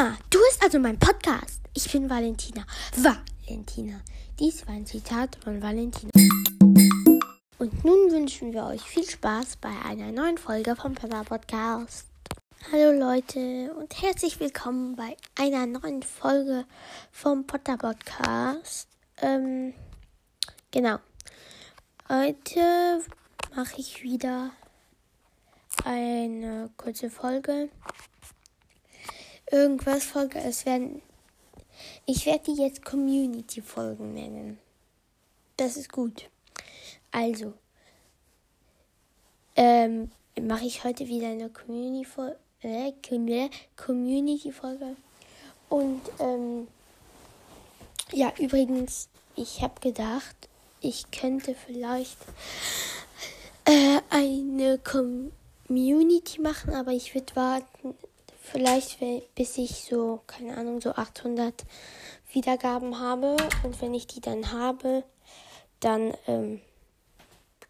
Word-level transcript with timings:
Du 0.00 0.38
bist 0.38 0.62
also 0.64 0.78
mein 0.78 0.98
Podcast. 0.98 1.60
Ich 1.74 1.92
bin 1.92 2.08
Valentina. 2.08 2.64
Valentina. 2.96 4.00
Dies 4.38 4.66
war 4.66 4.74
ein 4.74 4.86
Zitat 4.86 5.36
von 5.44 5.60
Valentina. 5.60 6.10
Und 7.58 7.84
nun 7.84 8.10
wünschen 8.10 8.54
wir 8.54 8.64
euch 8.64 8.80
viel 8.80 9.06
Spaß 9.06 9.56
bei 9.56 9.68
einer 9.84 10.10
neuen 10.10 10.38
Folge 10.38 10.74
vom 10.74 10.94
Papa 10.94 11.22
Podcast. 11.24 12.06
Hallo 12.72 12.98
Leute 12.98 13.74
und 13.74 14.00
herzlich 14.00 14.40
willkommen 14.40 14.96
bei 14.96 15.18
einer 15.38 15.66
neuen 15.66 16.02
Folge 16.02 16.64
vom 17.12 17.46
Potter 17.46 17.76
Podcast. 17.76 18.88
Ähm, 19.20 19.74
genau. 20.70 20.96
Heute 22.08 23.02
mache 23.54 23.74
ich 23.76 24.02
wieder 24.02 24.52
eine 25.84 26.70
kurze 26.78 27.10
Folge. 27.10 27.68
Irgendwas 29.50 30.04
Folge. 30.04 30.38
Es 30.38 30.64
werden. 30.66 31.02
Ich 32.06 32.26
werde 32.26 32.52
die 32.52 32.62
jetzt 32.62 32.84
Community-Folgen 32.84 34.14
nennen. 34.14 34.58
Das 35.56 35.76
ist 35.76 35.90
gut. 35.90 36.28
Also. 37.10 37.54
Ähm, 39.56 40.10
mache 40.40 40.64
ich 40.64 40.84
heute 40.84 41.06
wieder 41.08 41.28
eine 41.28 41.50
Community-Folge. 41.50 42.36
Äh, 42.62 42.92
Community-Folge. 43.76 44.96
Und, 45.68 46.00
ähm, 46.18 46.68
ja, 48.12 48.32
übrigens, 48.38 49.08
ich 49.36 49.62
habe 49.62 49.80
gedacht, 49.80 50.36
ich 50.80 51.10
könnte 51.10 51.54
vielleicht 51.54 52.18
äh, 53.64 54.00
eine 54.10 54.78
Community 54.78 56.40
machen, 56.40 56.74
aber 56.74 56.92
ich 56.92 57.14
würde 57.14 57.36
warten, 57.36 57.94
vielleicht 58.50 58.98
bis 59.34 59.58
ich 59.58 59.84
so, 59.84 60.20
keine 60.26 60.56
Ahnung, 60.56 60.80
so 60.80 60.92
800 60.92 61.54
Wiedergaben 62.32 62.98
habe. 62.98 63.36
Und 63.62 63.80
wenn 63.80 63.94
ich 63.94 64.06
die 64.06 64.20
dann 64.20 64.52
habe, 64.52 65.04
dann 65.80 66.14
ähm, 66.26 66.60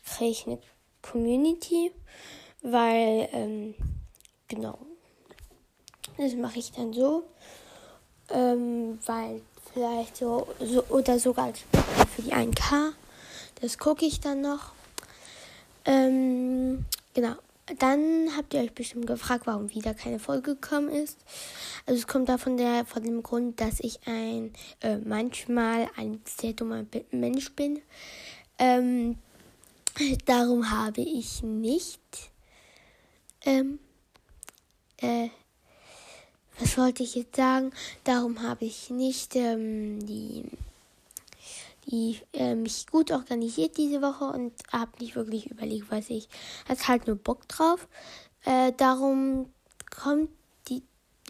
kriege 0.04 0.30
ich 0.30 0.46
eine 0.46 0.58
Community, 1.02 1.92
weil, 2.62 3.28
ähm, 3.32 3.74
genau, 4.48 4.78
das 6.16 6.34
mache 6.34 6.58
ich 6.58 6.72
dann 6.72 6.92
so, 6.92 7.24
ähm, 8.30 8.98
weil 9.06 9.42
vielleicht 9.72 10.16
so, 10.16 10.48
so 10.60 10.84
oder 10.88 11.18
sogar 11.18 11.52
für 12.14 12.22
die 12.22 12.32
1K, 12.32 12.92
das 13.60 13.78
gucke 13.78 14.04
ich 14.04 14.20
dann 14.20 14.40
noch. 14.40 14.72
Ähm, 15.84 16.84
genau. 17.14 17.36
Dann 17.78 18.36
habt 18.36 18.54
ihr 18.54 18.60
euch 18.60 18.72
bestimmt 18.72 19.06
gefragt, 19.06 19.46
warum 19.46 19.70
wieder 19.70 19.94
keine 19.94 20.18
Folge 20.18 20.54
gekommen 20.54 20.88
ist. 20.88 21.18
Also 21.86 22.00
es 22.00 22.06
kommt 22.06 22.28
davon 22.28 22.56
der, 22.56 22.84
von 22.84 23.02
dem 23.02 23.22
Grund, 23.22 23.60
dass 23.60 23.80
ich 23.80 24.00
ein 24.06 24.52
äh, 24.80 24.98
manchmal 24.98 25.88
ein 25.96 26.20
sehr 26.24 26.52
dummer 26.52 26.84
Mensch 27.10 27.52
bin. 27.52 27.80
Ähm, 28.58 29.18
darum 30.26 30.70
habe 30.70 31.00
ich 31.02 31.42
nicht. 31.42 32.00
Ähm, 33.44 33.78
äh, 34.98 35.28
was 36.58 36.76
wollte 36.76 37.02
ich 37.02 37.14
jetzt 37.14 37.36
sagen? 37.36 37.72
Darum 38.04 38.42
habe 38.42 38.66
ich 38.66 38.90
nicht 38.90 39.34
ähm, 39.34 40.04
die 40.04 40.44
die 41.90 42.20
äh, 42.32 42.54
mich 42.54 42.86
gut 42.86 43.10
organisiert 43.10 43.76
diese 43.76 44.02
Woche 44.02 44.24
und 44.24 44.52
habe 44.72 44.92
nicht 45.00 45.16
wirklich 45.16 45.50
überlegt, 45.50 45.90
was 45.90 46.10
ich. 46.10 46.28
Hatte 46.68 46.88
halt 46.88 47.06
nur 47.06 47.16
Bock 47.16 47.48
drauf. 47.48 47.88
Äh, 48.44 48.72
darum 48.76 49.52
kommt 49.90 50.30
die 50.68 50.82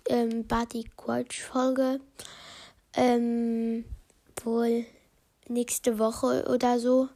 ähm, 0.09 0.47
Barty 0.47 0.85
Quatsch 0.97 1.41
Folge 1.41 2.01
ähm, 2.95 3.85
wohl 4.45 4.85
nächste 5.49 5.99
Woche 5.99 6.47
oder 6.49 6.79
so. 6.79 7.09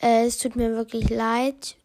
Äh, 0.00 0.26
es 0.26 0.38
tut 0.38 0.56
mir 0.56 0.74
wirklich 0.74 1.08
leid. 1.08 1.76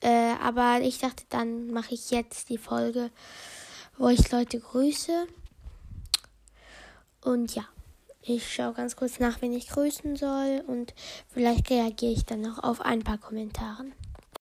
Äh, 0.00 0.34
aber 0.42 0.80
ich 0.80 0.98
dachte, 0.98 1.24
dann 1.28 1.70
mache 1.70 1.94
ich 1.94 2.10
jetzt 2.10 2.48
die 2.48 2.58
Folge, 2.58 3.10
wo 3.98 4.08
ich 4.08 4.30
Leute 4.32 4.58
grüße. 4.58 5.26
Und 7.22 7.54
ja. 7.54 7.64
Ich 8.22 8.52
schaue 8.52 8.74
ganz 8.74 8.96
kurz 8.96 9.18
nach, 9.18 9.40
wen 9.40 9.54
ich 9.54 9.68
grüßen 9.68 10.14
soll 10.16 10.62
und 10.66 10.94
vielleicht 11.32 11.70
reagiere 11.70 12.12
ich 12.12 12.26
dann 12.26 12.42
noch 12.42 12.62
auf 12.62 12.82
ein 12.82 13.02
paar 13.02 13.16
Kommentare. 13.16 13.86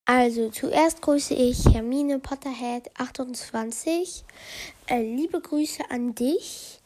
Also 0.06 0.50
zuerst 0.50 1.02
grüße 1.02 1.34
ich 1.34 1.66
Hermine 1.74 2.20
Potterhead 2.20 2.90
28. 2.98 4.26
Äh, 4.88 5.02
liebe 5.02 5.40
Grüße 5.40 5.84
an 5.90 6.14
dich. 6.14 6.82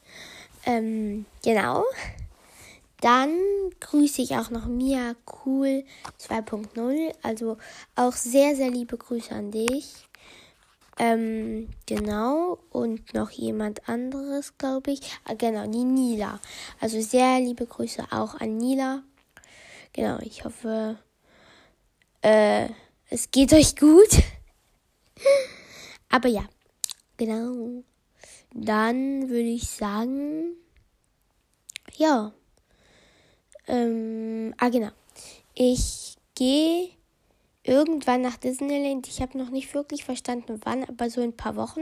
Ähm, 0.65 1.25
genau. 1.43 1.83
Dann 3.01 3.39
grüße 3.79 4.21
ich 4.21 4.35
auch 4.35 4.51
noch 4.51 4.67
Mia 4.67 5.15
Cool 5.45 5.83
2.0. 6.21 7.13
Also 7.23 7.57
auch 7.95 8.13
sehr, 8.13 8.55
sehr 8.55 8.69
liebe 8.69 8.97
Grüße 8.97 9.33
an 9.33 9.51
dich. 9.51 10.07
Ähm, 10.99 11.69
genau. 11.85 12.59
Und 12.69 13.13
noch 13.13 13.31
jemand 13.31 13.87
anderes, 13.89 14.57
glaube 14.57 14.91
ich. 14.91 15.01
Ah, 15.25 15.33
genau, 15.33 15.65
die 15.67 15.83
Nila. 15.83 16.39
Also 16.79 17.01
sehr 17.01 17.39
liebe 17.39 17.65
Grüße 17.65 18.05
auch 18.11 18.35
an 18.35 18.57
Nila. 18.57 19.03
Genau, 19.93 20.19
ich 20.19 20.43
hoffe, 20.43 20.97
äh, 22.21 22.69
es 23.09 23.31
geht 23.31 23.53
euch 23.53 23.75
gut. 23.75 24.23
Aber 26.09 26.29
ja, 26.29 26.45
genau. 27.17 27.83
Dann 28.53 29.29
würde 29.29 29.49
ich 29.49 29.67
sagen, 29.67 30.55
ja. 31.95 32.33
Ähm, 33.67 34.53
ah, 34.57 34.69
genau. 34.69 34.91
Ich 35.55 36.17
gehe 36.35 36.89
irgendwann 37.63 38.21
nach 38.21 38.37
Disneyland. 38.37 39.07
Ich 39.07 39.21
habe 39.21 39.37
noch 39.37 39.49
nicht 39.49 39.73
wirklich 39.73 40.03
verstanden, 40.03 40.59
wann, 40.63 40.83
aber 40.83 41.09
so 41.09 41.21
in 41.21 41.29
ein 41.29 41.37
paar 41.37 41.55
Wochen. 41.55 41.81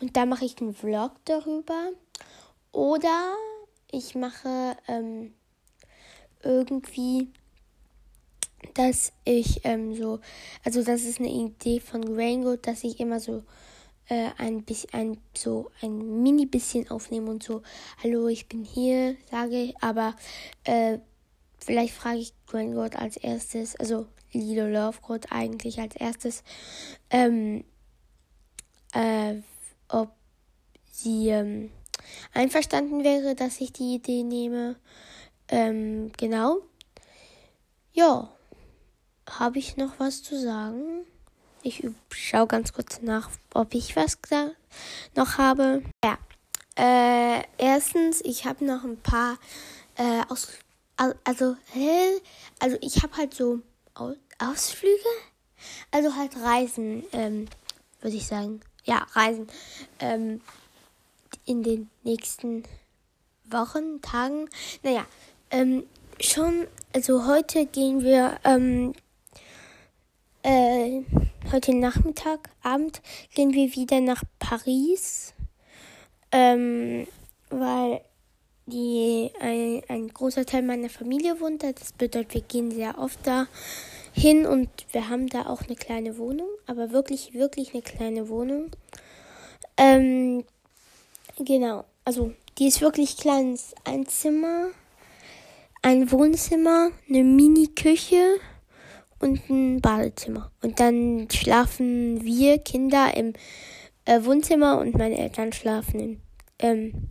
Und 0.00 0.16
da 0.16 0.26
mache 0.26 0.44
ich 0.44 0.60
einen 0.60 0.74
Vlog 0.74 1.12
darüber. 1.24 1.90
Oder 2.72 3.34
ich 3.90 4.14
mache 4.14 4.76
ähm, 4.86 5.34
irgendwie, 6.42 7.28
dass 8.74 9.12
ich 9.24 9.64
ähm, 9.64 9.94
so, 9.94 10.20
also 10.64 10.82
das 10.82 11.02
ist 11.02 11.18
eine 11.18 11.30
Idee 11.30 11.80
von 11.80 12.04
Rainbow, 12.04 12.56
dass 12.56 12.84
ich 12.84 13.00
immer 13.00 13.18
so 13.18 13.42
äh, 14.08 14.30
ein 14.38 14.62
bisschen, 14.62 14.90
ein, 14.92 15.18
so 15.36 15.70
ein 15.80 16.22
mini 16.22 16.46
bisschen 16.46 16.90
aufnehme 16.90 17.30
und 17.30 17.42
so, 17.42 17.62
hallo, 18.02 18.28
ich 18.28 18.48
bin 18.48 18.64
hier, 18.64 19.16
sage, 19.30 19.74
aber 19.80 20.14
äh, 20.64 20.98
vielleicht 21.58 21.94
frage 21.94 22.18
ich 22.18 22.34
Rainbow 22.52 22.82
als 22.82 23.16
erstes, 23.16 23.76
also 23.76 24.06
Lilo 24.32 24.66
Lovegood 24.66 25.30
eigentlich 25.30 25.80
als 25.80 25.96
erstes, 25.96 26.42
ähm, 27.10 27.64
äh, 28.92 29.36
ob 29.88 30.10
sie 30.90 31.28
ähm, 31.28 31.70
einverstanden 32.34 33.04
wäre, 33.04 33.34
dass 33.34 33.60
ich 33.60 33.72
die 33.72 33.94
Idee 33.94 34.22
nehme. 34.22 34.76
Ähm, 35.48 36.12
genau. 36.16 36.58
Ja, 37.92 38.30
habe 39.28 39.58
ich 39.58 39.76
noch 39.76 39.98
was 39.98 40.22
zu 40.22 40.40
sagen? 40.40 41.04
Ich 41.62 41.82
schaue 42.10 42.46
ganz 42.46 42.72
kurz 42.72 43.02
nach, 43.02 43.30
ob 43.52 43.74
ich 43.74 43.96
was 43.96 44.18
noch 45.14 45.38
habe. 45.38 45.82
Ja. 46.04 46.18
Äh, 46.76 47.42
erstens, 47.58 48.20
ich 48.20 48.44
habe 48.44 48.64
noch 48.64 48.84
ein 48.84 48.98
paar 48.98 49.38
äh, 49.96 50.22
aus 50.28 50.48
also 51.24 51.56
also 52.58 52.76
ich 52.80 53.02
habe 53.02 53.16
halt 53.16 53.32
so 53.32 53.60
Ausflüge? 54.38 55.08
Also 55.90 56.14
halt 56.14 56.36
Reisen, 56.36 57.04
ähm, 57.12 57.48
würde 58.00 58.16
ich 58.16 58.26
sagen. 58.26 58.60
Ja, 58.84 59.06
Reisen. 59.12 59.48
Ähm, 59.98 60.40
in 61.44 61.62
den 61.62 61.90
nächsten 62.04 62.64
Wochen, 63.44 64.00
Tagen. 64.02 64.48
Naja, 64.82 65.06
ähm, 65.50 65.84
schon, 66.20 66.66
also 66.94 67.26
heute 67.26 67.66
gehen 67.66 68.02
wir, 68.02 68.38
ähm, 68.44 68.94
äh, 70.42 71.02
heute 71.50 71.74
Nachmittag, 71.74 72.50
Abend 72.62 73.00
gehen 73.34 73.52
wir 73.52 73.74
wieder 73.74 74.00
nach 74.00 74.22
Paris. 74.38 75.32
Ähm, 76.30 77.06
weil 77.50 78.02
die 78.70 79.30
ein, 79.40 79.82
ein 79.88 80.08
großer 80.08 80.46
Teil 80.46 80.62
meiner 80.62 80.88
Familie 80.88 81.40
wohnt 81.40 81.62
da. 81.62 81.72
Das 81.72 81.92
bedeutet, 81.92 82.34
wir 82.34 82.40
gehen 82.42 82.70
sehr 82.70 82.98
oft 82.98 83.18
da 83.26 83.46
hin 84.12 84.46
und 84.46 84.68
wir 84.92 85.08
haben 85.08 85.28
da 85.28 85.46
auch 85.46 85.62
eine 85.62 85.76
kleine 85.76 86.18
Wohnung, 86.18 86.48
aber 86.66 86.90
wirklich, 86.90 87.34
wirklich 87.34 87.72
eine 87.72 87.82
kleine 87.82 88.28
Wohnung. 88.28 88.70
Ähm, 89.76 90.44
genau, 91.38 91.84
also 92.04 92.32
die 92.58 92.66
ist 92.66 92.80
wirklich 92.80 93.16
klein. 93.16 93.58
Ein 93.84 94.06
Zimmer, 94.06 94.68
ein 95.82 96.10
Wohnzimmer, 96.10 96.90
eine 97.08 97.22
Mini-Küche 97.22 98.36
und 99.20 99.48
ein 99.48 99.80
Badezimmer. 99.80 100.50
Und 100.62 100.80
dann 100.80 101.28
schlafen 101.30 102.24
wir 102.24 102.58
Kinder 102.58 103.16
im 103.16 103.34
äh, 104.04 104.24
Wohnzimmer 104.24 104.78
und 104.78 104.96
meine 104.96 105.18
Eltern 105.18 105.52
schlafen 105.52 106.00
im 106.00 106.20
ähm, 106.58 107.10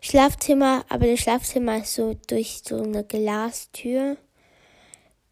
Schlafzimmer, 0.00 0.84
aber 0.88 1.06
das 1.06 1.20
Schlafzimmer 1.20 1.78
ist 1.78 1.94
so 1.94 2.16
durch 2.26 2.62
so 2.66 2.82
eine 2.82 3.04
Glastür 3.04 4.16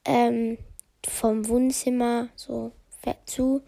ähm, 0.05 0.59
vom 1.07 1.49
Wohnzimmer 1.49 2.29
so 2.37 2.73
zu 3.25 3.63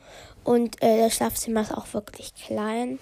und 0.44 0.82
äh, 0.82 0.99
das 0.99 1.14
Schlafzimmer 1.14 1.62
ist 1.62 1.73
auch 1.73 1.93
wirklich 1.94 2.35
klein. 2.35 2.99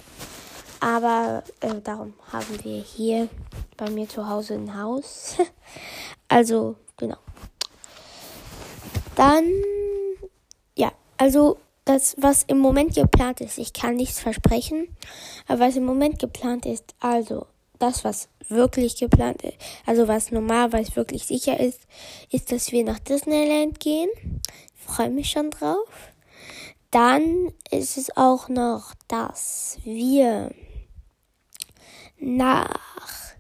Aber 0.81 1.43
äh, 1.61 1.75
darum 1.83 2.15
haben 2.33 2.65
wir 2.65 2.81
hier 2.81 3.29
bei 3.77 3.91
mir 3.91 4.09
zu 4.09 4.29
Hause 4.29 4.55
ein 4.55 4.81
Haus. 4.81 5.37
also, 6.29 6.77
genau. 6.97 7.17
Dann, 9.17 9.45
ja, 10.77 10.93
also 11.17 11.59
das, 11.85 12.15
was 12.19 12.45
im 12.45 12.59
Moment 12.59 12.95
geplant 12.95 13.41
ist, 13.41 13.59
ich 13.59 13.73
kann 13.73 13.97
nichts 13.97 14.21
versprechen, 14.21 14.97
aber 15.49 15.61
was 15.61 15.77
im 15.77 15.85
Moment 15.85 16.21
geplant 16.21 16.67
ist, 16.67 16.95
also 17.01 17.47
das, 17.79 18.05
was 18.05 18.29
wirklich 18.49 18.97
geplant 18.97 19.43
ist, 19.43 19.57
also 19.87 20.09
was 20.09 20.31
normalerweise 20.31 20.97
wirklich 20.97 21.27
sicher 21.27 21.59
ist, 21.61 21.81
ist, 22.31 22.51
dass 22.53 22.73
wir 22.73 22.85
nach 22.85 22.99
Disneyland 22.99 23.81
gehen. 23.81 24.09
Ich 24.77 24.85
freue 24.85 25.11
mich 25.11 25.31
schon 25.31 25.51
drauf. 25.51 25.89
Dann 26.91 27.53
ist 27.71 27.99
es 27.99 28.17
auch 28.17 28.49
noch, 28.49 28.95
dass 29.09 29.79
wir 29.85 30.51
nach. 32.19 33.35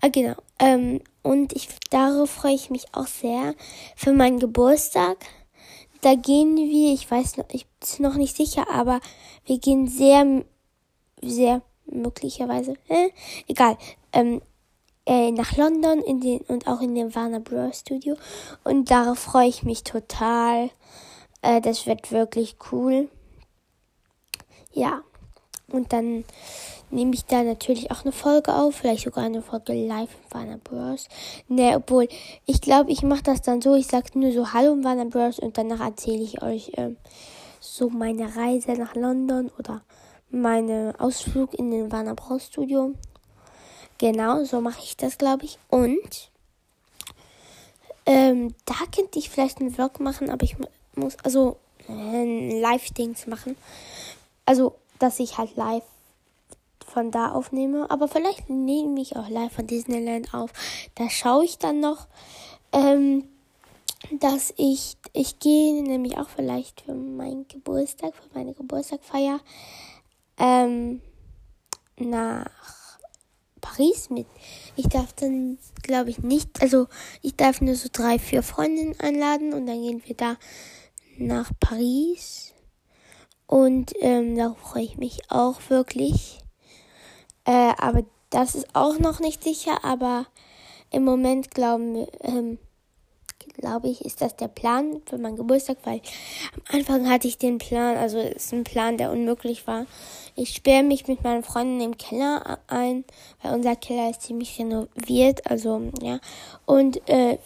Ah, 0.00 0.08
genau. 0.08 0.36
Ähm, 0.58 1.00
und 1.22 1.52
ich, 1.52 1.68
darauf 1.90 2.30
freue 2.30 2.54
ich 2.54 2.70
mich 2.70 2.94
auch 2.94 3.08
sehr. 3.08 3.54
Für 3.96 4.12
meinen 4.12 4.38
Geburtstag. 4.38 5.18
Da 6.02 6.14
gehen 6.14 6.56
wir, 6.56 6.94
ich 6.94 7.10
weiß 7.10 7.38
noch, 7.38 7.46
ich 7.50 7.66
bin 7.66 8.06
noch 8.06 8.14
nicht 8.14 8.36
sicher, 8.36 8.70
aber 8.70 9.00
wir 9.44 9.58
gehen 9.58 9.88
sehr, 9.88 10.44
sehr 11.20 11.62
möglicherweise, 11.86 12.74
äh, 12.88 13.10
egal, 13.48 13.76
ähm, 14.12 14.42
äh, 15.06 15.30
nach 15.30 15.56
London 15.56 16.00
in 16.00 16.20
den, 16.20 16.40
und 16.48 16.66
auch 16.66 16.80
in 16.80 16.94
den 16.94 17.14
Warner 17.14 17.40
Bros. 17.40 17.80
Studio. 17.80 18.16
Und 18.64 18.90
darauf 18.90 19.18
freue 19.18 19.48
ich 19.48 19.62
mich 19.62 19.84
total. 19.84 20.70
Äh, 21.42 21.60
das 21.60 21.86
wird 21.86 22.10
wirklich 22.10 22.56
cool. 22.72 23.08
Ja. 24.72 25.02
Und 25.68 25.92
dann 25.92 26.24
nehme 26.90 27.14
ich 27.14 27.24
da 27.24 27.42
natürlich 27.42 27.90
auch 27.90 28.02
eine 28.02 28.12
Folge 28.12 28.54
auf, 28.54 28.76
vielleicht 28.76 29.04
sogar 29.04 29.24
eine 29.24 29.42
Folge 29.42 29.72
live 29.72 30.10
in 30.10 30.34
Warner 30.34 30.58
Bros. 30.58 31.08
Ne, 31.48 31.74
obwohl, 31.76 32.08
ich 32.44 32.60
glaube, 32.60 32.90
ich 32.90 33.02
mache 33.02 33.24
das 33.24 33.42
dann 33.42 33.60
so, 33.60 33.74
ich 33.74 33.88
sage 33.88 34.18
nur 34.18 34.32
so 34.32 34.52
Hallo 34.52 34.72
in 34.72 34.84
Warner 34.84 35.06
Bros. 35.06 35.38
und 35.38 35.58
danach 35.58 35.80
erzähle 35.80 36.22
ich 36.22 36.42
euch 36.42 36.72
ähm, 36.76 36.96
so 37.60 37.90
meine 37.90 38.36
Reise 38.36 38.72
nach 38.72 38.94
London 38.94 39.50
oder 39.58 39.82
meinen 40.30 40.94
Ausflug 40.96 41.54
in 41.54 41.70
den 41.70 41.92
Warner 41.92 42.14
Bros. 42.14 42.46
Studio. 42.46 42.94
Genau, 43.98 44.44
so 44.44 44.60
mache 44.60 44.80
ich 44.82 44.96
das, 44.96 45.18
glaube 45.18 45.44
ich. 45.44 45.58
Und 45.68 46.30
ähm, 48.04 48.54
da 48.64 48.74
könnte 48.94 49.18
ich 49.18 49.30
vielleicht 49.30 49.60
einen 49.60 49.72
Vlog 49.72 50.00
machen, 50.00 50.30
aber 50.30 50.44
ich 50.44 50.56
muss 50.94 51.16
also 51.22 51.56
äh, 51.88 52.60
Live-Dings 52.60 53.26
machen. 53.26 53.56
Also, 54.44 54.74
dass 54.98 55.18
ich 55.18 55.38
halt 55.38 55.56
live 55.56 55.82
von 56.86 57.10
da 57.10 57.32
aufnehme. 57.32 57.90
Aber 57.90 58.08
vielleicht 58.08 58.48
nehme 58.48 59.00
ich 59.00 59.16
auch 59.16 59.28
live 59.28 59.52
von 59.52 59.66
Disneyland 59.66 60.32
auf. 60.34 60.50
Da 60.94 61.10
schaue 61.10 61.44
ich 61.44 61.58
dann 61.58 61.80
noch, 61.80 62.06
ähm, 62.72 63.24
dass 64.12 64.54
ich, 64.56 64.96
ich 65.12 65.38
gehe 65.38 65.82
nämlich 65.82 66.16
auch 66.18 66.28
vielleicht 66.28 66.82
für 66.82 66.94
meinen 66.94 67.48
Geburtstag, 67.48 68.14
für 68.14 68.38
meine 68.38 68.54
Geburtstagfeier, 68.54 69.40
ähm, 70.38 71.00
nach 71.98 72.50
Paris 73.60 74.10
mit. 74.10 74.26
Ich 74.76 74.88
darf 74.88 75.12
dann, 75.14 75.58
glaube 75.82 76.10
ich, 76.10 76.18
nicht, 76.18 76.62
also 76.62 76.86
ich 77.22 77.36
darf 77.36 77.60
nur 77.60 77.74
so 77.74 77.88
drei, 77.92 78.18
vier 78.18 78.42
Freundinnen 78.42 78.98
einladen 79.00 79.52
und 79.52 79.66
dann 79.66 79.82
gehen 79.82 80.02
wir 80.04 80.16
da 80.16 80.36
nach 81.18 81.50
Paris. 81.60 82.54
Und 83.46 83.92
ähm, 84.00 84.36
darauf 84.36 84.58
freue 84.58 84.84
ich 84.84 84.98
mich 84.98 85.30
auch 85.30 85.60
wirklich. 85.68 86.40
Äh, 87.44 87.72
aber 87.78 88.04
das 88.30 88.54
ist 88.54 88.74
auch 88.74 88.98
noch 88.98 89.20
nicht 89.20 89.42
sicher, 89.44 89.84
aber 89.84 90.26
im 90.90 91.04
Moment 91.04 91.50
glauben, 91.52 92.06
ähm, 92.22 92.58
glaube 93.54 93.88
ich, 93.88 94.04
ist 94.04 94.20
das 94.20 94.36
der 94.36 94.48
Plan 94.48 95.00
für 95.06 95.18
meinen 95.18 95.36
Geburtstag, 95.36 95.78
weil 95.84 96.00
am 96.54 96.78
Anfang 96.78 97.08
hatte 97.08 97.28
ich 97.28 97.38
den 97.38 97.58
Plan, 97.58 97.96
also 97.96 98.18
ist 98.18 98.52
ein 98.52 98.64
Plan, 98.64 98.98
der 98.98 99.10
unmöglich 99.10 99.66
war. 99.66 99.86
Ich 100.34 100.54
sperre 100.54 100.82
mich 100.82 101.08
mit 101.08 101.24
meinen 101.24 101.42
Freunden 101.42 101.80
im 101.80 101.96
Keller 101.96 102.58
ein, 102.66 103.04
weil 103.42 103.54
unser 103.54 103.76
Keller 103.76 104.10
ist 104.10 104.22
ziemlich 104.22 104.58
renoviert, 104.58 105.50
also 105.50 105.90
ja. 106.02 106.20
Und 106.66 107.08
äh, 107.08 107.38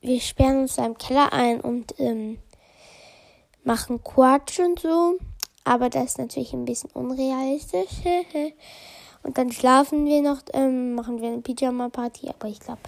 wir 0.00 0.20
sperren 0.20 0.62
uns 0.62 0.76
da 0.76 0.84
im 0.84 0.98
Keller 0.98 1.32
ein 1.32 1.60
und 1.60 1.94
ähm, 1.98 2.38
machen 3.64 4.02
Quatsch 4.04 4.58
und 4.58 4.80
so. 4.80 5.18
Aber 5.64 5.88
das 5.88 6.04
ist 6.04 6.18
natürlich 6.18 6.52
ein 6.52 6.66
bisschen 6.66 6.90
unrealistisch. 6.90 8.02
Und 9.24 9.38
dann 9.38 9.50
schlafen 9.50 10.04
wir 10.04 10.20
noch, 10.20 10.42
ähm, 10.52 10.94
machen 10.94 11.22
wir 11.22 11.28
eine 11.28 11.40
Pyjama-Party, 11.40 12.28
aber 12.28 12.46
ich 12.48 12.60
glaube, 12.60 12.82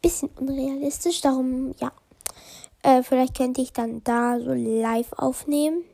bisschen 0.00 0.30
unrealistisch. 0.36 1.20
Darum, 1.20 1.74
ja. 1.78 1.92
Äh, 2.82 3.02
vielleicht 3.02 3.36
könnte 3.36 3.60
ich 3.60 3.72
dann 3.72 4.02
da 4.04 4.38
so 4.38 4.52
live 4.52 5.12
aufnehmen. 5.14 5.84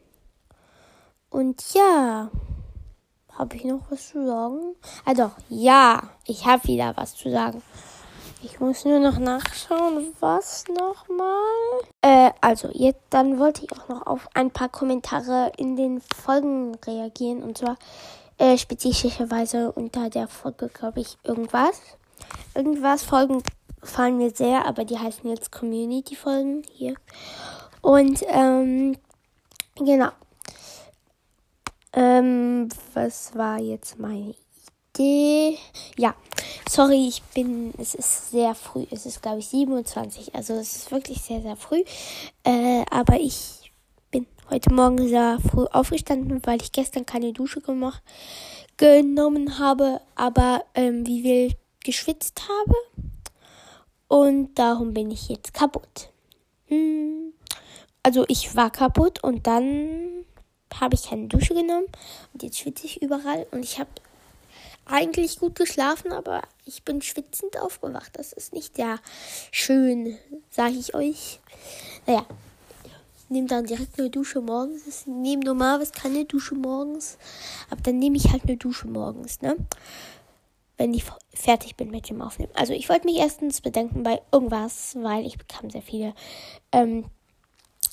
Und 1.31 1.75
ja, 1.75 2.31
habe 3.33 3.57
ich 3.57 3.65
noch 3.65 3.81
was 3.91 4.09
zu 4.09 4.25
sagen? 4.27 4.77
Doch, 5.17 5.33
ja, 5.49 6.03
ich 6.27 6.47
habe 6.47 6.69
wieder 6.69 6.97
was 6.97 7.17
zu 7.17 7.31
sagen. 7.31 7.63
Ich 8.43 8.61
muss 8.61 8.85
nur 8.85 8.99
noch 8.99 9.19
nachschauen, 9.19 10.15
was 10.21 10.65
nochmal. 10.69 11.81
Äh, 12.03 12.31
also, 12.43 12.69
jetzt, 12.73 13.01
dann 13.09 13.39
wollte 13.39 13.65
ich 13.65 13.73
auch 13.73 13.89
noch 13.89 14.07
auf 14.07 14.29
ein 14.35 14.51
paar 14.51 14.69
Kommentare 14.69 15.51
in 15.57 15.77
den 15.77 16.03
Folgen 16.03 16.75
reagieren. 16.87 17.43
Und 17.43 17.59
zwar 17.59 17.79
äh, 18.37 18.59
spezifischerweise 18.59 19.73
unter 19.73 20.11
der 20.11 20.29
Folge, 20.29 20.69
glaube 20.69 21.01
ich, 21.01 21.17
irgendwas. 21.25 21.81
Irgendwas 22.55 23.03
Folgen 23.03 23.43
fallen 23.85 24.19
mir 24.19 24.31
sehr, 24.31 24.67
aber 24.67 24.85
die 24.85 24.99
heißen 24.99 25.29
jetzt 25.29 25.53
Community-Folgen 25.53 26.63
hier. 26.73 26.95
Und, 27.81 28.23
ähm, 28.29 28.97
genau. 29.77 30.11
Ähm, 31.93 32.69
was 32.95 33.37
war 33.37 33.61
jetzt 33.61 33.99
meine 33.99 34.35
Idee? 34.95 35.59
Ja, 35.97 36.15
sorry, 36.69 37.09
ich 37.09 37.23
bin, 37.35 37.73
es 37.79 37.95
ist 37.95 38.31
sehr 38.31 38.55
früh. 38.55 38.87
Es 38.91 39.07
ist, 39.07 39.23
glaube 39.23 39.39
ich, 39.39 39.49
27. 39.49 40.35
Also 40.35 40.55
es 40.55 40.77
ist 40.77 40.91
wirklich 40.91 41.21
sehr, 41.21 41.43
sehr 41.43 41.57
früh. 41.57 41.85
Äh, 42.45 42.85
aber 42.91 43.21
ich 43.21 43.65
heute 44.51 44.73
Morgen 44.73 45.09
sehr 45.09 45.39
früh 45.51 45.65
aufgestanden, 45.73 46.41
weil 46.45 46.61
ich 46.61 46.73
gestern 46.73 47.07
keine 47.07 47.33
Dusche 47.33 47.61
gemacht, 47.61 48.03
genommen 48.77 49.59
habe, 49.59 50.01
aber 50.15 50.65
ähm, 50.75 51.07
wie 51.07 51.25
wild 51.25 51.57
geschwitzt 51.83 52.43
habe. 52.43 52.75
Und 54.09 54.55
darum 54.55 54.95
bin 54.95 55.11
ich 55.11 55.29
jetzt 55.29 55.55
kaputt. 55.55 56.11
Hm. 56.67 57.33
Also 58.03 58.25
ich 58.29 58.55
war 58.55 58.71
kaputt 58.71 59.23
und 59.25 59.47
dann 59.47 60.25
habe 60.81 60.95
ich 60.95 61.09
keine 61.09 61.29
Dusche 61.29 61.55
genommen 61.55 61.87
und 62.33 62.43
jetzt 62.43 62.59
schwitze 62.59 62.87
ich 62.87 63.01
überall 63.01 63.47
und 63.51 63.65
ich 63.65 63.79
habe 63.79 63.91
eigentlich 64.87 65.39
gut 65.39 65.55
geschlafen, 65.55 66.13
aber 66.13 66.43
ich 66.67 66.83
bin 66.83 67.01
schwitzend 67.01 67.59
aufgewacht. 67.59 68.11
Das 68.15 68.33
ist 68.33 68.53
nicht 68.53 68.77
sehr 68.77 68.99
schön, 69.51 70.19
sage 70.51 70.75
ich 70.75 70.95
euch. 70.95 71.41
Naja, 72.07 72.27
nehme 73.29 73.49
dann 73.49 73.65
direkt 73.65 73.99
eine 73.99 74.11
Dusche 74.11 74.41
morgens. 74.41 74.87
Ich 74.87 75.07
nehme 75.07 75.45
normalerweise 75.45 75.93
keine 75.93 76.25
Dusche 76.25 76.55
morgens. 76.55 77.19
Aber 77.71 77.81
dann 77.83 77.99
nehme 77.99 78.17
ich 78.17 78.31
halt 78.31 78.45
eine 78.45 78.57
Dusche 78.57 78.87
morgens, 78.87 79.41
ne? 79.41 79.57
Wenn 80.77 80.93
ich 80.93 81.05
fertig 81.33 81.77
bin 81.77 81.91
mit 81.91 82.09
dem 82.09 82.21
Aufnehmen. 82.21 82.53
Also 82.55 82.73
ich 82.73 82.89
wollte 82.89 83.07
mich 83.07 83.19
erstens 83.19 83.61
bedanken 83.61 84.03
bei 84.03 84.21
irgendwas, 84.33 84.97
weil 85.01 85.25
ich 85.25 85.39
bekam 85.39 85.71
sehr 85.71 85.83
viele 85.83 86.15
ähm, 86.73 87.05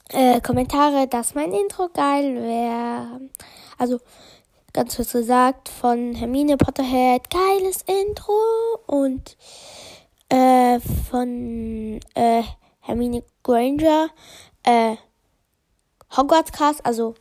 äh, 0.09 0.41
Kommentare, 0.41 1.07
dass 1.07 1.35
mein 1.35 1.53
Intro 1.53 1.89
geil 1.93 2.35
wäre. 2.35 3.21
Also 3.77 3.99
ganz 4.73 4.95
kurz 4.95 5.11
gesagt 5.11 5.69
von 5.69 6.15
Hermine 6.15 6.57
Potterhead, 6.57 7.29
geiles 7.29 7.83
Intro. 7.83 8.33
Und 8.87 9.37
äh, 10.29 10.79
von 10.79 11.99
äh, 12.15 12.43
Hermine 12.79 13.23
Granger, 13.43 14.09
äh, 14.63 14.95
Hogwarts 16.15 16.51
Cast, 16.51 16.85
also, 16.85 17.15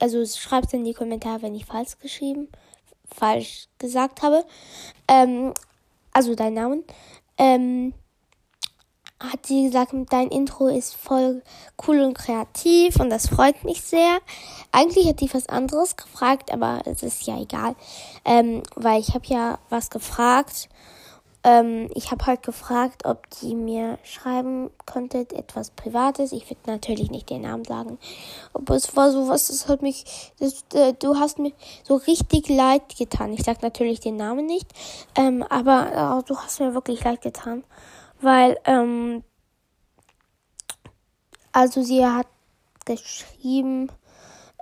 also 0.00 0.24
schreibt 0.26 0.72
in 0.72 0.84
die 0.84 0.94
Kommentare, 0.94 1.42
wenn 1.42 1.54
ich 1.54 1.66
falsch 1.66 1.98
geschrieben, 1.98 2.48
falsch 3.14 3.68
gesagt 3.78 4.22
habe. 4.22 4.44
Ähm, 5.08 5.54
also 6.12 6.34
dein 6.34 6.54
Namen. 6.54 6.84
Ähm, 7.36 7.94
hat 9.20 9.46
sie 9.46 9.64
gesagt, 9.64 9.92
dein 10.10 10.28
Intro 10.28 10.68
ist 10.68 10.94
voll 10.94 11.42
cool 11.86 12.00
und 12.00 12.14
kreativ 12.14 13.00
und 13.00 13.10
das 13.10 13.28
freut 13.28 13.64
mich 13.64 13.82
sehr. 13.82 14.20
Eigentlich 14.70 15.08
hat 15.08 15.20
die 15.20 15.32
was 15.34 15.48
anderes 15.48 15.96
gefragt, 15.96 16.52
aber 16.52 16.82
es 16.84 17.02
ist 17.02 17.26
ja 17.26 17.40
egal, 17.40 17.74
ähm, 18.24 18.62
weil 18.76 19.00
ich 19.00 19.14
habe 19.14 19.26
ja 19.26 19.58
was 19.70 19.90
gefragt 19.90 20.68
ähm, 21.48 21.88
ich 21.94 22.10
habe 22.10 22.26
halt 22.26 22.42
gefragt, 22.42 23.06
ob 23.06 23.28
die 23.30 23.54
mir 23.54 23.98
schreiben 24.02 24.70
konnte, 24.84 25.20
etwas 25.34 25.70
Privates. 25.70 26.32
Ich 26.32 26.50
würde 26.50 26.60
natürlich 26.66 27.10
nicht 27.10 27.30
den 27.30 27.40
Namen 27.40 27.64
sagen. 27.64 27.98
Aber 28.52 28.74
es 28.74 28.94
war 28.94 29.10
so 29.10 29.28
was, 29.28 29.46
das 29.46 29.66
hat 29.66 29.80
mich, 29.80 30.04
das, 30.38 30.64
äh, 30.74 30.92
du 30.92 31.16
hast 31.16 31.38
mir 31.38 31.52
so 31.84 31.96
richtig 31.96 32.50
leid 32.50 32.94
getan. 32.98 33.32
Ich 33.32 33.44
sag 33.44 33.62
natürlich 33.62 34.00
den 34.00 34.16
Namen 34.16 34.44
nicht, 34.44 34.70
ähm, 35.14 35.42
aber 35.42 36.20
äh, 36.20 36.28
du 36.28 36.36
hast 36.36 36.60
mir 36.60 36.74
wirklich 36.74 37.02
leid 37.02 37.22
getan. 37.22 37.64
Weil, 38.20 38.58
ähm, 38.66 39.24
also 41.52 41.82
sie 41.82 42.04
hat 42.04 42.26
geschrieben, 42.84 43.90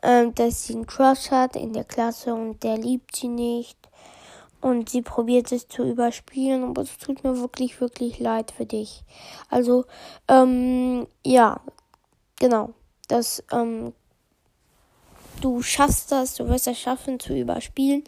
ähm, 0.05 0.33
dass 0.37 0.67
sie 0.67 0.75
einen 0.75 0.87
Crush 0.87 1.33
hat 1.33 1.57
in 1.57 1.73
der 1.73 1.85
Klasse 1.85 2.33
und 2.33 2.63
der 2.63 2.79
liebt 2.79 3.17
sie 3.17 3.29
nicht. 3.29 3.77
Und 4.67 4.91
sie 4.91 5.01
probiert 5.01 5.53
es 5.53 5.69
zu 5.69 5.85
überspielen, 5.85 6.65
aber 6.65 6.83
es 6.83 6.99
tut 6.99 7.23
mir 7.23 7.39
wirklich, 7.39 7.81
wirklich 7.81 8.19
leid 8.19 8.51
für 8.51 8.67
dich. 8.67 9.05
Also, 9.49 9.85
ähm, 10.27 11.07
ja, 11.25 11.61
genau. 12.41 12.71
Das, 13.07 13.45
ähm, 13.53 13.93
du 15.41 15.63
schaffst 15.63 16.11
das, 16.11 16.35
du 16.35 16.49
wirst 16.49 16.67
es 16.67 16.81
schaffen 16.81 17.21
zu 17.21 17.33
überspielen. 17.33 18.03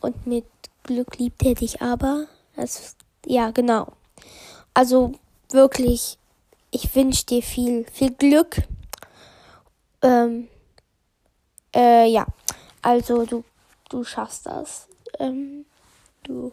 Und 0.00 0.28
mit 0.28 0.44
Glück 0.84 1.18
liebt 1.18 1.42
er 1.42 1.54
dich 1.54 1.82
aber. 1.82 2.26
Das, 2.54 2.94
ja, 3.26 3.50
genau. 3.50 3.88
Also, 4.74 5.10
wirklich, 5.50 6.18
ich 6.70 6.94
wünsche 6.94 7.26
dir 7.26 7.42
viel, 7.42 7.84
viel 7.92 8.12
Glück. 8.12 8.58
Ähm, 10.02 10.46
äh, 11.74 12.06
ja, 12.06 12.26
also 12.80 13.26
du, 13.26 13.42
du 13.88 14.04
schaffst 14.04 14.46
das. 14.46 14.86
Ähm, 15.18 15.66
du 16.26 16.52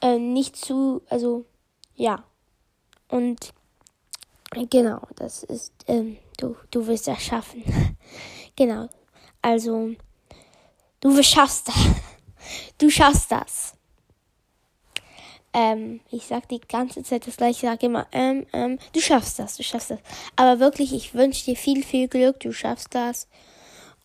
äh, 0.00 0.18
nicht 0.18 0.56
zu, 0.56 1.02
also 1.08 1.44
ja. 1.94 2.24
Und 3.08 3.52
genau, 4.70 5.00
das 5.16 5.42
ist, 5.42 5.72
ähm, 5.86 6.16
du, 6.38 6.56
du 6.70 6.86
wirst 6.86 7.08
das 7.08 7.22
schaffen. 7.22 7.64
genau. 8.56 8.88
Also, 9.42 9.94
du 11.00 11.22
schaffst 11.22 11.68
das. 11.68 11.76
Du 12.78 12.88
schaffst 12.88 13.30
das. 13.30 13.74
Ähm, 15.52 16.00
ich 16.10 16.26
sag 16.26 16.48
die 16.48 16.60
ganze 16.60 17.02
Zeit 17.02 17.26
das 17.26 17.36
gleiche, 17.36 17.66
ich 17.66 17.70
sag 17.70 17.82
immer, 17.82 18.06
ähm, 18.12 18.46
ähm, 18.54 18.78
du 18.94 19.00
schaffst 19.00 19.38
das, 19.38 19.58
du 19.58 19.62
schaffst 19.62 19.90
das. 19.90 19.98
Aber 20.36 20.58
wirklich, 20.58 20.94
ich 20.94 21.12
wünsche 21.12 21.44
dir 21.44 21.54
viel, 21.54 21.84
viel 21.84 22.08
Glück, 22.08 22.40
du 22.40 22.52
schaffst 22.52 22.94
das. 22.94 23.28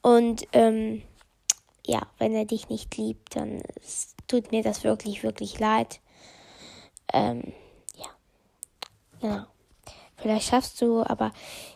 Und, 0.02 0.48
ähm, 0.52 1.02
ja, 1.86 2.02
wenn 2.18 2.34
er 2.34 2.46
dich 2.46 2.70
nicht 2.70 2.98
liebt, 2.98 3.36
dann 3.36 3.62
tut 4.28 4.52
mir 4.52 4.64
das 4.64 4.84
wirklich, 4.84 5.24
wirklich 5.24 5.60
leid. 5.60 6.00
Ähm, 7.14 7.54
ja, 7.96 8.08
genau. 9.22 9.46
Vielleicht 10.18 10.48
schaffst 10.48 10.82
du, 10.82 11.04
aber 11.04 11.32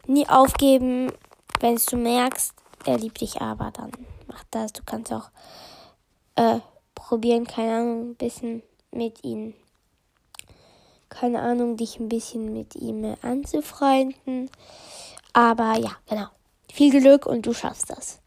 nie 0.07 0.27
aufgeben, 0.27 1.11
wenn 1.59 1.75
du 1.75 1.97
merkst, 1.97 2.53
er 2.85 2.97
liebt 2.97 3.21
dich 3.21 3.41
aber, 3.41 3.71
dann 3.71 3.91
mach 4.27 4.43
das. 4.51 4.73
Du 4.73 4.81
kannst 4.85 5.11
auch 5.11 5.29
äh, 6.35 6.59
probieren, 6.95 7.45
keine 7.45 7.75
Ahnung, 7.75 8.09
ein 8.11 8.15
bisschen 8.15 8.63
mit 8.91 9.23
ihm, 9.23 9.53
keine 11.09 11.41
Ahnung, 11.41 11.77
dich 11.77 11.99
ein 11.99 12.09
bisschen 12.09 12.53
mit 12.53 12.75
ihm 12.75 13.15
anzufreunden. 13.21 14.49
Aber 15.33 15.77
ja, 15.77 15.91
genau. 16.07 16.27
Viel 16.71 16.99
Glück 16.99 17.25
und 17.25 17.45
du 17.45 17.53
schaffst 17.53 17.89
das. 17.89 18.19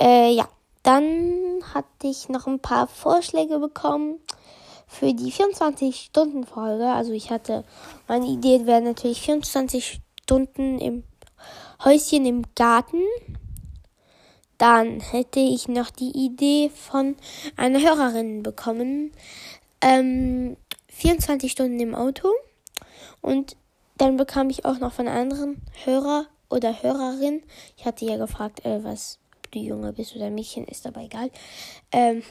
Äh, 0.00 0.32
ja. 0.34 0.48
Dann 0.84 1.62
hatte 1.72 2.06
ich 2.06 2.28
noch 2.28 2.46
ein 2.46 2.60
paar 2.60 2.86
Vorschläge 2.86 3.58
bekommen 3.58 4.20
für 4.86 5.14
die 5.14 5.32
24-Stunden-Folge. 5.32 6.86
Also 6.86 7.12
ich 7.12 7.30
hatte, 7.30 7.64
meine 8.06 8.26
Idee 8.26 8.66
wäre 8.66 8.82
natürlich 8.82 9.22
24 9.22 10.02
Stunden 10.22 10.78
im 10.78 11.02
Häuschen 11.82 12.26
im 12.26 12.44
Garten. 12.54 13.02
Dann 14.58 15.00
hätte 15.00 15.40
ich 15.40 15.68
noch 15.68 15.88
die 15.88 16.10
Idee 16.10 16.70
von 16.70 17.16
einer 17.56 17.80
Hörerin 17.80 18.42
bekommen. 18.42 19.10
Ähm, 19.80 20.58
24 20.88 21.50
Stunden 21.50 21.80
im 21.80 21.94
Auto. 21.94 22.28
Und 23.22 23.56
dann 23.96 24.18
bekam 24.18 24.50
ich 24.50 24.66
auch 24.66 24.78
noch 24.78 24.92
von 24.92 25.08
anderen 25.08 25.62
Hörer 25.84 26.26
oder 26.50 26.82
Hörerin. 26.82 27.42
Ich 27.78 27.86
hatte 27.86 28.04
ja 28.04 28.18
gefragt, 28.18 28.66
äh, 28.66 28.84
was 28.84 29.18
du 29.54 29.60
Junge 29.60 29.92
bist 29.92 30.14
oder 30.14 30.30
Mädchen, 30.30 30.66
ist 30.66 30.86
aber 30.86 31.00
egal. 31.02 31.30
Ähm, 31.92 32.22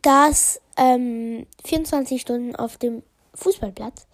dass 0.00 0.60
ähm, 0.76 1.46
24 1.64 2.20
Stunden 2.20 2.56
auf 2.56 2.78
dem 2.78 3.02
Fußballplatz. 3.34 4.06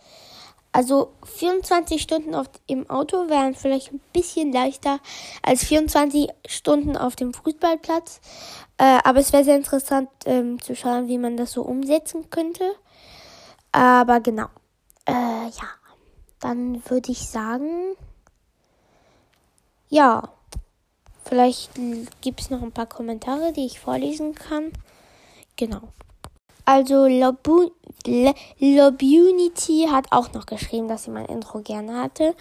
Also 0.72 1.12
24 1.24 2.00
Stunden 2.00 2.34
auf, 2.34 2.46
im 2.66 2.88
Auto 2.90 3.28
wären 3.28 3.54
vielleicht 3.54 3.92
ein 3.92 4.00
bisschen 4.12 4.52
leichter 4.52 5.00
als 5.42 5.64
24 5.64 6.28
Stunden 6.46 6.96
auf 6.96 7.16
dem 7.16 7.32
Fußballplatz. 7.32 8.20
Äh, 8.76 8.98
aber 9.02 9.20
es 9.20 9.32
wäre 9.32 9.44
sehr 9.44 9.56
interessant 9.56 10.10
ähm, 10.26 10.60
zu 10.60 10.76
schauen, 10.76 11.08
wie 11.08 11.18
man 11.18 11.36
das 11.36 11.52
so 11.52 11.62
umsetzen 11.62 12.28
könnte. 12.30 12.64
Aber 13.72 14.20
genau. 14.20 14.46
Äh, 15.06 15.12
ja. 15.12 15.68
Dann 16.40 16.82
würde 16.88 17.10
ich 17.10 17.28
sagen. 17.28 17.96
Ja. 19.88 20.32
Vielleicht 21.28 21.72
gibt 22.22 22.40
es 22.40 22.48
noch 22.48 22.62
ein 22.62 22.72
paar 22.72 22.86
Kommentare, 22.86 23.52
die 23.52 23.66
ich 23.66 23.80
vorlesen 23.80 24.34
kann. 24.34 24.72
Genau. 25.56 25.82
Also 26.64 27.06
Lobu 27.06 27.70
Lobunity 28.06 29.88
hat 29.90 30.06
auch 30.10 30.32
noch 30.32 30.46
geschrieben, 30.46 30.88
dass 30.88 31.04
sie 31.04 31.10
mein 31.10 31.26
Intro 31.26 31.60
gerne 31.60 32.00
hatte. 32.00 32.34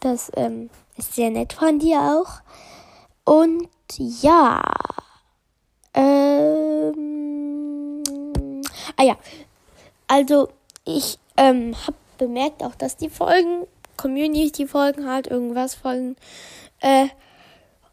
Das 0.00 0.32
ähm, 0.34 0.70
ist 0.96 1.14
sehr 1.14 1.30
nett 1.30 1.52
von 1.52 1.78
dir 1.78 2.00
auch. 2.00 2.40
Und 3.24 3.68
ja. 3.98 4.62
Ähm, 5.92 6.92
ah 8.96 9.04
ja. 9.04 9.16
Also 10.08 10.48
ich 10.84 11.20
ähm, 11.36 11.76
habe 11.86 11.96
bemerkt 12.18 12.64
auch, 12.64 12.74
dass 12.74 12.96
die 12.96 13.10
Folgen, 13.10 13.68
Community-Folgen 13.96 15.08
halt, 15.08 15.28
irgendwas 15.28 15.76
Folgen, 15.76 16.16
äh, 16.80 17.06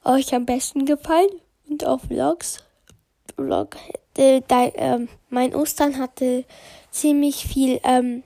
euch 0.03 0.33
am 0.33 0.45
besten 0.45 0.85
gefallen 0.85 1.29
und 1.69 1.85
auch 1.85 2.01
Vlogs. 2.01 2.59
Vlog, 3.35 3.77
äh, 4.17 4.41
da, 4.47 4.65
äh, 4.65 5.07
mein 5.29 5.55
Ostern 5.55 5.97
hatte 5.97 6.45
ziemlich 6.91 7.45
viel, 7.47 7.79
ähm, 7.83 8.23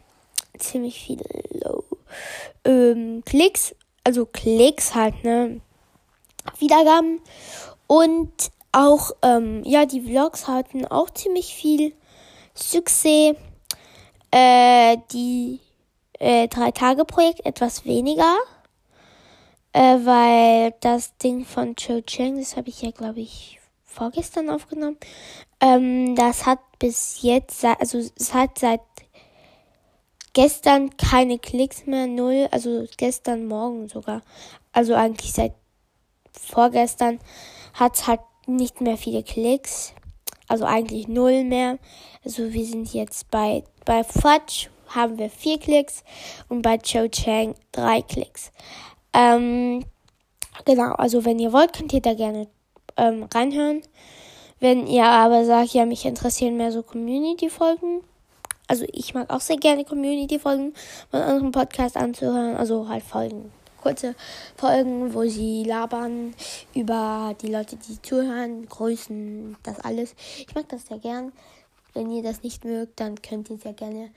ziemlich 0.57 0.99
viele 0.99 1.23
ähm, 2.63 3.23
Klicks, 3.25 3.75
also 4.03 4.25
Klicks 4.25 4.95
halt, 4.95 5.23
ne, 5.23 5.61
Wiedergaben 6.59 7.21
und 7.87 8.31
auch, 8.71 9.11
ähm, 9.21 9.63
ja, 9.63 9.85
die 9.85 10.01
Vlogs 10.01 10.47
hatten 10.47 10.85
auch 10.85 11.09
ziemlich 11.09 11.55
viel 11.55 11.93
Success. 12.53 13.35
Äh, 14.31 14.97
die 15.13 15.61
äh, 16.19 16.47
Drei-Tage-Projekt 16.49 17.45
etwas 17.45 17.85
weniger 17.85 18.35
äh, 19.75 20.05
weil 20.05 20.73
das 20.79 21.17
Ding 21.17 21.43
von 21.43 21.75
Cho 21.75 21.99
Chang, 21.99 22.37
das 22.39 22.55
habe 22.55 22.69
ich 22.69 22.81
ja, 22.81 22.91
glaube 22.91 23.19
ich, 23.19 23.59
vorgestern 23.83 24.49
aufgenommen, 24.49 24.97
ähm, 25.59 26.15
das 26.15 26.45
hat 26.45 26.59
bis 26.79 27.21
jetzt, 27.21 27.65
also 27.65 27.97
es 27.97 28.33
hat 28.33 28.57
seit 28.57 28.79
gestern 30.31 30.95
keine 30.95 31.39
Klicks 31.39 31.85
mehr, 31.85 32.07
null, 32.07 32.47
also 32.51 32.85
gestern 32.95 33.47
Morgen 33.47 33.89
sogar, 33.89 34.21
also 34.71 34.95
eigentlich 34.95 35.33
seit 35.33 35.53
vorgestern 36.31 37.19
hat 37.73 37.95
es 37.95 38.07
halt 38.07 38.21
nicht 38.47 38.79
mehr 38.79 38.95
viele 38.95 39.23
Klicks, 39.23 39.93
also 40.47 40.63
eigentlich 40.63 41.09
null 41.09 41.43
mehr, 41.43 41.79
also 42.23 42.53
wir 42.53 42.65
sind 42.65 42.93
jetzt 42.93 43.29
bei, 43.29 43.65
bei 43.83 44.05
Fudge 44.05 44.69
haben 44.87 45.17
wir 45.17 45.29
vier 45.29 45.59
Klicks 45.59 46.05
und 46.47 46.61
bei 46.61 46.77
Cho 46.77 47.09
Chang 47.09 47.55
drei 47.73 48.01
Klicks. 48.01 48.51
Ähm, 49.15 49.85
genau, 50.65 50.91
also 50.93 51.23
wenn 51.23 51.39
ihr 51.39 51.53
wollt, 51.53 51.73
könnt 51.73 51.93
ihr 51.93 52.01
da 52.01 52.13
gerne 52.13 52.47
ähm, 52.97 53.27
reinhören. 53.33 53.81
Wenn 54.59 54.87
ihr 54.87 55.05
aber 55.05 55.45
sagt, 55.45 55.73
ja, 55.73 55.85
mich 55.85 56.05
interessieren 56.05 56.57
mehr 56.57 56.71
so 56.71 56.83
Community-Folgen. 56.83 58.01
Also 58.67 58.85
ich 58.91 59.13
mag 59.13 59.29
auch 59.29 59.41
sehr 59.41 59.57
gerne 59.57 59.85
Community-Folgen 59.85 60.73
von 61.11 61.21
anderen 61.21 61.51
Podcasts 61.51 61.97
anzuhören. 61.97 62.55
Also 62.55 62.89
halt 62.89 63.03
Folgen. 63.03 63.51
Kurze 63.81 64.15
Folgen, 64.55 65.13
wo 65.13 65.23
sie 65.23 65.63
labern 65.63 66.33
über 66.73 67.35
die 67.41 67.51
Leute, 67.51 67.75
die 67.75 68.01
zuhören, 68.01 68.65
Grüßen, 68.67 69.55
das 69.63 69.79
alles. 69.81 70.15
Ich 70.39 70.55
mag 70.55 70.67
das 70.69 70.87
sehr 70.87 70.97
gern. 70.97 71.31
Wenn 71.93 72.11
ihr 72.11 72.23
das 72.23 72.41
nicht 72.41 72.65
mögt, 72.65 72.99
dann 72.99 73.21
könnt 73.21 73.49
ihr 73.49 73.57
sehr 73.57 73.73
gerne 73.73 74.09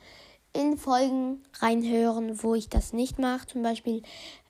in 0.55 0.79
Folgen 0.79 1.43
reinhören, 1.61 2.43
wo 2.43 2.55
ich 2.55 2.69
das 2.69 2.93
nicht 2.93 3.19
mache. 3.19 3.47
Zum 3.47 3.63
Beispiel 3.63 4.03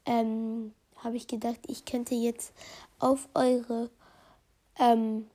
ähm, 0.08 0.72
habe 0.96 1.16
ich 1.16 1.26
gedacht, 1.26 1.60
ich 1.68 1.84
könnte 1.84 2.14
jetzt 2.14 2.52
auf 2.98 3.28
eure 3.34 3.90
ähm, 4.78 5.28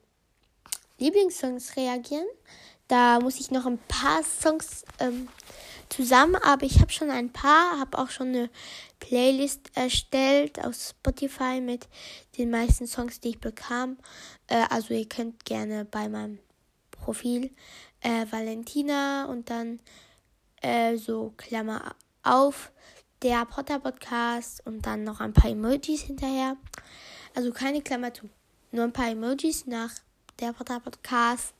Lieblingssongs 0.97 1.77
reagieren. 1.77 2.25
Da 2.87 3.19
muss 3.19 3.39
ich 3.39 3.51
noch 3.51 3.65
ein 3.65 3.77
paar 3.87 4.23
Songs 4.23 4.83
ähm, 4.99 5.29
zusammen, 5.89 6.35
aber 6.35 6.65
ich 6.65 6.81
habe 6.81 6.91
schon 6.91 7.11
ein 7.11 7.31
paar, 7.31 7.79
habe 7.79 7.97
auch 7.97 8.09
schon 8.09 8.29
eine 8.29 8.49
Playlist 8.99 9.71
erstellt 9.75 10.63
auf 10.63 10.75
Spotify 10.75 11.61
mit 11.61 11.87
den 12.37 12.49
meisten 12.49 12.87
Songs, 12.87 13.19
die 13.19 13.29
ich 13.29 13.39
bekam. 13.39 13.97
Äh, 14.47 14.65
also 14.69 14.93
ihr 14.93 15.07
könnt 15.07 15.45
gerne 15.45 15.85
bei 15.85 16.09
meinem 16.09 16.39
Profil 16.91 17.51
äh, 18.01 18.25
Valentina 18.29 19.25
und 19.25 19.49
dann 19.49 19.79
äh, 20.61 20.97
so 20.97 21.33
Klammer 21.37 21.95
auf 22.23 22.71
der 23.23 23.45
Potter 23.45 23.79
Podcast 23.79 24.65
und 24.65 24.85
dann 24.85 25.05
noch 25.05 25.21
ein 25.21 25.33
paar 25.33 25.49
Emojis 25.49 26.01
hinterher. 26.01 26.57
Also 27.33 27.51
keine 27.51 27.81
Klammer 27.81 28.13
zu, 28.13 28.29
nur 28.71 28.83
ein 28.83 28.91
paar 28.91 29.09
Emojis 29.09 29.65
nach 29.65 29.91
der 30.39 30.51
Potter 30.51 30.81
Podcast. 30.81 31.53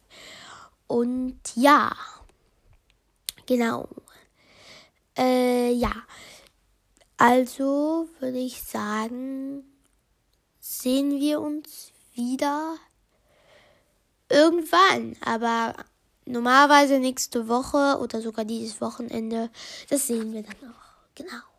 Und 0.88 1.40
ja, 1.56 1.96
genau. 3.46 3.88
Äh, 5.18 5.72
ja. 5.72 5.94
Also 7.16 8.10
würde 8.20 8.40
ich 8.40 8.62
sagen, 8.62 9.64
sehen 10.60 11.12
wir 11.22 11.40
uns 11.40 11.94
wieder 12.14 12.76
irgendwann. 14.28 15.16
Aber 15.24 15.76
normalerweise 16.26 17.00
nächste 17.00 17.48
Woche 17.48 18.00
oder 18.02 18.22
sogar 18.22 18.44
dieses 18.44 18.82
Wochenende. 18.82 19.50
Das 19.90 20.08
sehen 20.08 20.34
wir 20.34 20.44
dann 20.44 20.70
noch. 20.70 20.84
Genau. 21.16 21.53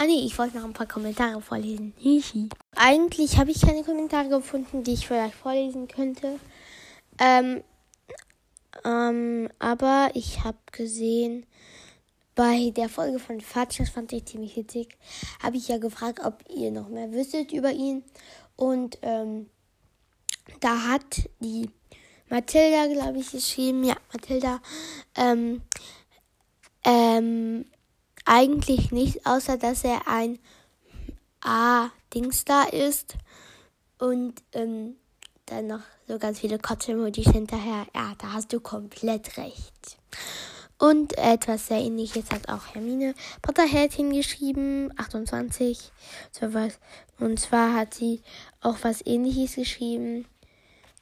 Ah 0.00 0.06
nee, 0.06 0.24
ich 0.24 0.38
wollte 0.38 0.56
noch 0.56 0.64
ein 0.64 0.72
paar 0.72 0.86
Kommentare 0.86 1.40
vorlesen. 1.42 1.92
Hihi. 1.98 2.50
Eigentlich 2.76 3.36
habe 3.36 3.50
ich 3.50 3.60
keine 3.60 3.82
Kommentare 3.82 4.28
gefunden, 4.28 4.84
die 4.84 4.92
ich 4.92 5.08
vielleicht 5.08 5.34
vorlesen 5.34 5.88
könnte. 5.88 6.38
Ähm, 7.18 7.64
ähm, 8.84 9.48
aber 9.58 10.10
ich 10.14 10.44
habe 10.44 10.58
gesehen, 10.70 11.46
bei 12.36 12.70
der 12.76 12.88
Folge 12.88 13.18
von 13.18 13.40
Fatsch, 13.40 13.80
das 13.80 13.90
fand 13.90 14.12
ich 14.12 14.26
ziemlich 14.26 14.54
witzig, 14.56 14.96
habe 15.42 15.56
ich 15.56 15.66
ja 15.66 15.78
gefragt, 15.78 16.20
ob 16.24 16.44
ihr 16.48 16.70
noch 16.70 16.88
mehr 16.88 17.10
wüsstet 17.10 17.50
über 17.50 17.72
ihn. 17.72 18.04
Und 18.54 18.98
ähm, 19.02 19.50
da 20.60 20.84
hat 20.84 21.28
die 21.40 21.70
Mathilda, 22.28 22.86
glaube 22.86 23.18
ich, 23.18 23.32
geschrieben, 23.32 23.82
ja, 23.82 23.96
Mathilda, 24.12 24.60
ähm, 25.16 25.62
ähm, 26.84 27.64
eigentlich 28.28 28.92
nicht, 28.92 29.26
außer 29.26 29.56
dass 29.56 29.84
er 29.84 30.06
ein 30.06 30.38
A-Dingstar 31.40 32.72
ist 32.72 33.14
und 33.98 34.34
ähm, 34.52 34.96
dann 35.46 35.66
noch 35.66 35.80
so 36.06 36.18
ganz 36.18 36.40
viele 36.40 36.58
Kotze-Emojis 36.58 37.30
hinterher. 37.30 37.86
Ja, 37.94 38.14
da 38.18 38.32
hast 38.32 38.52
du 38.52 38.60
komplett 38.60 39.36
recht. 39.38 39.98
Und 40.78 41.18
etwas 41.18 41.66
sehr 41.66 41.78
ähnliches 41.78 42.30
hat 42.30 42.48
auch 42.48 42.74
Hermine 42.74 43.14
Potterhead 43.42 43.92
hingeschrieben, 43.92 44.92
28. 44.96 45.90
Und 47.18 47.40
zwar 47.40 47.74
hat 47.74 47.94
sie 47.94 48.22
auch 48.60 48.76
was 48.82 49.04
ähnliches 49.04 49.56
geschrieben. 49.56 50.26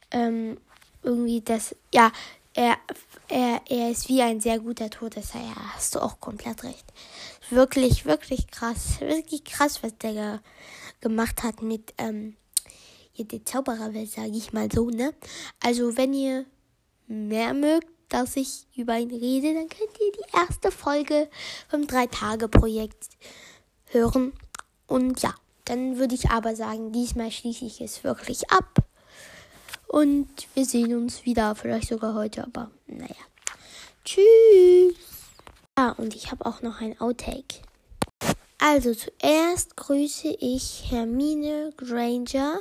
Ähm, 0.09 0.57
irgendwie 1.03 1.41
das, 1.41 1.75
ja, 1.93 2.11
er, 2.57 2.77
er, 3.27 3.61
er 3.69 3.91
ist 3.91 4.09
wie 4.09 4.21
ein 4.21 4.41
sehr 4.41 4.59
guter 4.59 4.89
Todesser. 4.89 5.39
Ja, 5.39 5.55
hast 5.75 5.93
du 5.93 5.99
auch 5.99 6.19
komplett 6.19 6.63
recht. 6.63 6.85
Wirklich, 7.51 8.05
wirklich 8.05 8.47
krass. 8.47 8.99
Wirklich 8.99 9.45
krass, 9.45 9.83
was 9.83 9.95
der 9.99 10.13
ge 10.13 10.39
gemacht 10.99 11.43
hat 11.43 11.61
mit, 11.61 11.93
ähm, 11.99 12.35
der 13.15 13.45
Zaubererwelt, 13.45 14.09
sage 14.09 14.35
ich 14.35 14.53
mal 14.53 14.69
so, 14.71 14.89
ne? 14.89 15.13
Also, 15.63 15.95
wenn 15.97 16.13
ihr 16.13 16.45
mehr 17.05 17.53
mögt, 17.53 17.89
dass 18.09 18.35
ich 18.35 18.65
über 18.75 18.97
ihn 18.97 19.11
rede, 19.11 19.53
dann 19.53 19.69
könnt 19.69 19.99
ihr 19.99 20.11
die 20.13 20.37
erste 20.37 20.71
Folge 20.71 21.29
vom 21.69 21.85
Drei-Tage-Projekt 21.85 23.09
hören. 23.91 24.33
Und 24.87 25.21
ja, 25.21 25.35
dann 25.65 25.97
würde 25.97 26.15
ich 26.15 26.31
aber 26.31 26.55
sagen, 26.55 26.91
diesmal 26.91 27.29
schließe 27.29 27.65
ich 27.65 27.81
es 27.81 28.03
wirklich 28.03 28.49
ab. 28.49 28.86
Und 29.87 30.27
wir 30.53 30.65
sehen 30.65 30.95
uns 30.95 31.25
wieder, 31.25 31.55
vielleicht 31.55 31.89
sogar 31.89 32.13
heute, 32.13 32.43
aber 32.43 32.71
naja. 32.87 33.15
Tschüss. 34.03 34.95
Ah, 35.75 35.91
und 35.91 36.15
ich 36.15 36.31
habe 36.31 36.45
auch 36.45 36.61
noch 36.61 36.81
ein 36.81 36.99
Outtake. 36.99 37.61
Also 38.57 38.93
zuerst 38.93 39.77
grüße 39.77 40.35
ich 40.39 40.85
Hermine 40.89 41.71
Granger. 41.77 42.59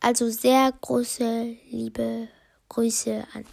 Also 0.00 0.30
sehr 0.30 0.72
große 0.80 1.56
liebe 1.70 2.28
Grüße 2.68 3.26
an 3.34 3.44